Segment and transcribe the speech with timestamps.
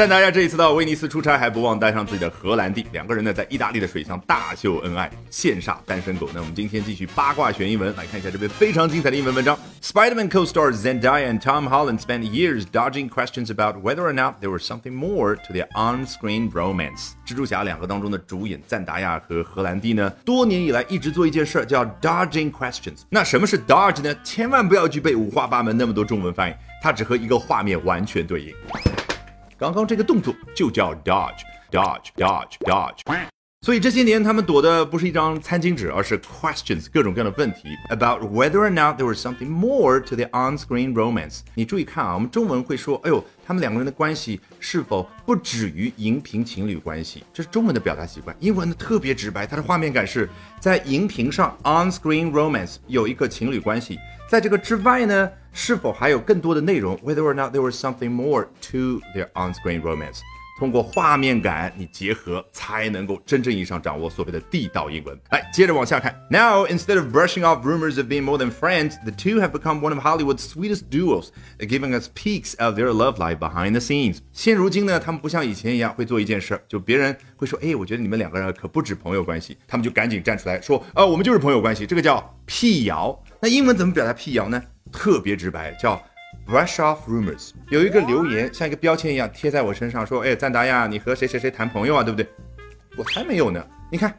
[0.00, 6.26] 但大家这一次到威尼斯出差，还不忘带上自己的荷兰弟，两个人呢在意大利的水乡大秀恩爱，羡煞单身狗。
[6.32, 9.58] 那我们今天继续八卦学英文，来看一下这篇非常精彩的英文文章。
[9.82, 14.62] Spider-Man co-stars Zendaya and Tom Holland spent years dodging questions about whether or not there was
[14.62, 17.10] something more to their on-screen romance。
[17.26, 23.02] 蜘蛛侠两个当中的主演赞达亚和荷兰弟呢，多年以来一直做一件事儿叫 dodging questions。
[23.10, 24.16] 那什么是 dodge 呢？
[24.24, 28.54] 千万不要具备五花八门那么多中文翻译，它只和一个画面完全对应。
[29.60, 33.39] 刚刚这个动作就叫 dodge，dodge，dodge，dodge。
[33.62, 41.40] 所以这些年他们躲的不是一张餐巾纸，而是 questions，各种各样的问题 about whether or not there was something more to the on-screen romance。
[41.54, 47.22] 你注意看啊，我们中文会说，哎呦，他们两个人的关系是否不止于荧屏情侣关系？
[47.34, 48.34] 这是中文的表达习惯。
[48.40, 50.26] 英文的特别直白，它的画面感是
[50.58, 55.30] 在荧屏上 on-screen romance 有一个情侣关系，在这个之外呢？
[55.52, 60.20] 是否还有更多的内容？Whether or not there was something more to their on-screen romance？
[60.60, 65.18] 通过画面感，你结合才能够真正意义上掌握所谓的地道英文。
[65.30, 66.14] 来，接着往下看。
[66.28, 69.94] Now, instead of brushing off rumors of being more than friends, the two have become one
[69.94, 71.28] of Hollywood's sweetest duos,
[71.60, 74.18] giving us peeks of their love life behind the scenes.
[74.34, 83.18] 现如今呢，他们不像以前一样会做一件事，就别人会说，哎，我觉得你们两个人可不止朋友关系，他们就赶紧站出来说，呃，我们就是朋友关系，这个叫辟谣。
[83.40, 84.62] 那英文怎么表达辟谣呢？
[84.92, 86.02] 特别直白，叫
[86.46, 87.50] brush off rumors。
[87.68, 92.02] 有一个留言像一个标签一样贴在我身上，说：“哎，赞达亚，你和谁谁谁谈朋友啊？
[92.02, 92.26] 对不对？”
[92.96, 93.64] 我才没有呢。
[93.90, 94.14] 你看，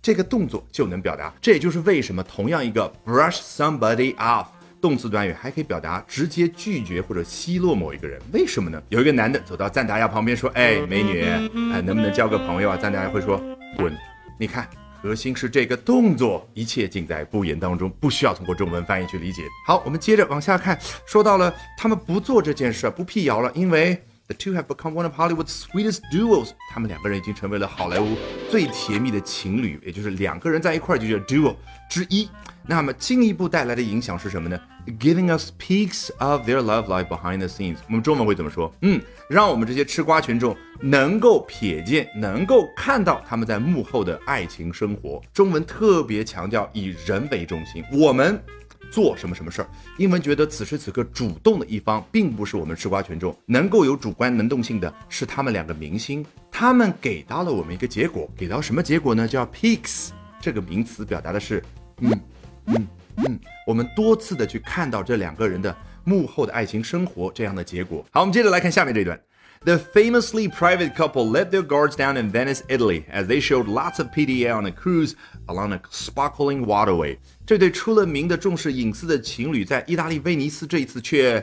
[0.00, 1.32] 这个动作就能表达。
[1.40, 4.46] 这也就是为什么同样一个 brush somebody off
[4.80, 8.20] 动词短语还可以表达直接拒绝或者奚落某一个人。
[8.32, 8.80] 为什么呢？
[8.88, 13.42] 有一个男的走到赞达亚旁边说：“哎，美女，哎，能不能交个朋友啊？”赞达亚会说
[13.76, 13.92] ：“滚！”
[14.38, 14.68] 你看。
[15.06, 19.40] 核心是这个动作，一切尽在不言当中，不需要通过中文翻译去理解。
[19.64, 20.76] 好，我们接着往下看，
[21.06, 28.16] 说到了他们不做这件事，不辟谣了，因为 the two have become one of Hollywood's sweetest duos，他们两个人已经成为了好莱坞
[28.50, 31.54] 最甜蜜的情侣，也就是两个人在一块儿就叫 duo
[31.88, 32.28] 之一。
[32.68, 34.60] 那么进一步带来的影响是什么呢
[34.98, 37.76] ？Giving us peaks of their love life behind the scenes。
[37.86, 38.72] 我们中文会怎么说？
[38.80, 45.22] 嗯，让我们这些吃瓜群众能够瞥见、能够看到他们在幕后的爱情生活。
[45.32, 48.42] 中文特别强调以人为中心，我们
[48.90, 49.68] 做什么什么事儿。
[49.98, 56.24] 英文觉得此时此刻主动的一方并不是我们吃瓜群众，能够有主观能动性的是他们两个明星。
[56.50, 59.28] 他们给到了我们一个结果，给到什么结果呢？
[59.28, 60.10] 叫 peaks
[60.40, 61.62] 这个名词表达的是，
[62.00, 62.20] 嗯。
[62.68, 62.86] 嗯
[63.18, 65.74] 嗯，我们多次的去看到这两个人的
[66.04, 68.04] 幕后的爱情生活这样的结果。
[68.10, 69.18] 好，我们接着来看下面这一段。
[69.64, 74.08] The famously private couple let their guards down in Venice, Italy, as they showed lots of
[74.08, 75.14] PDA on a cruise
[75.46, 77.18] along a sparkling waterway。
[77.44, 81.40] 这对出了名的重视隐私的情侣，在意大利威尼斯这一次却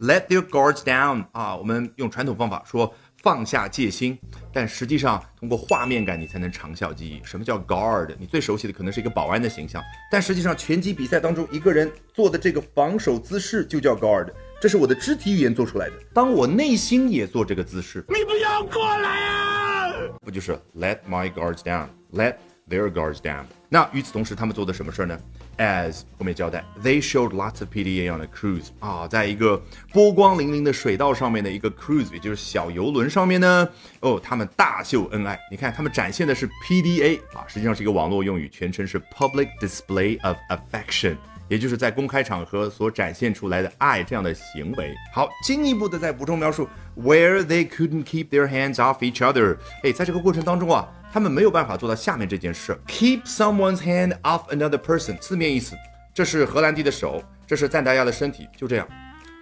[0.00, 2.94] let their guards down 啊，我们用传统方法说。
[3.22, 4.16] 放下戒心，
[4.52, 7.20] 但实际上通过画面感，你才能长效记忆。
[7.24, 8.14] 什么叫 guard？
[8.20, 9.82] 你最熟悉的可能是一个保安的形象，
[10.12, 14.28] 但实际上拳击比赛当中一个人做的这个防守姿势就叫 guard，
[14.60, 15.92] 这是我的肢体语言做出来的。
[16.14, 19.92] 当我内心也做这个姿势，你不要过来啊！
[20.24, 22.36] 不就是 let my guards down，let
[22.68, 23.44] their guards down？
[23.68, 25.18] 那与此同时，他们做的什么事儿呢
[25.58, 29.60] ？As 后面交代，they showed lots of PDA on a cruise 啊，在一个
[29.92, 33.68] 波光粼粼的水道上面的一个 cruise，也就是小游轮上面呢，
[34.00, 35.38] 哦，他们大秀恩爱。
[35.50, 41.16] 你看，他们展现的是 PDA 啊，实际上是一个网络用语，全称是 Public Display of Affection，
[41.48, 44.94] 也就是在公开场合所展现出来的爱这样的行为。
[45.12, 49.56] 好，进一步的再补充描述，where they couldn't keep their hands off each other。
[49.82, 50.88] 哎，在这个过程当中啊。
[51.12, 55.16] 他们没有办法做到下面这件事：keep someone's hand off another person。
[55.18, 55.74] 字面意思，
[56.12, 58.86] 这是荷兰弟的手，这是赞达亚的身体，就这样，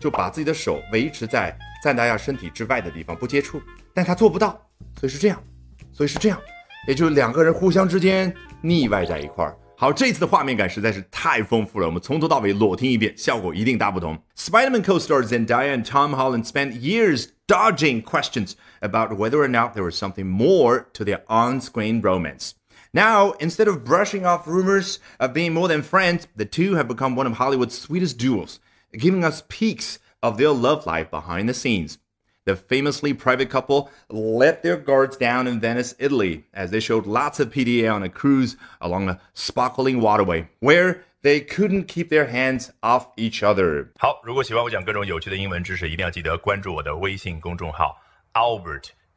[0.00, 3.60] 就把自己的手维持在赞达亚身体之外的地方不接触。
[3.92, 4.58] 但他做不到，
[4.98, 5.42] 所以是这样，
[5.92, 6.40] 所以是这样，
[6.86, 9.54] 也就是两个人互相之间腻歪在一块儿。
[9.77, 14.17] 好，这次的画面感实在是太丰富了，我们从头到尾裸听一遍，效果一定大不同。
[14.37, 19.95] Spider-Man co-stars Zendaya and Tom Holland spent years dodging questions about whether or not there was
[19.95, 22.53] something more to their on-screen romance.
[22.93, 27.15] Now, instead of brushing off rumors of being more than friends, the two have become
[27.15, 28.59] one of Hollywood's sweetest duos,
[28.93, 31.97] giving us peeks of their love life behind the scenes.
[32.47, 37.39] The famously private couple let their guards down in Venice, Italy, as they showed lots
[37.39, 42.69] of PDA on a cruise along a sparkling waterway, where they couldn't keep their hands
[42.81, 43.87] off each other.
[43.97, 47.97] 好，如果喜欢我讲各种有趣的英文知识，一定要记得关注我的微信公众号
[48.33, 48.89] Albert。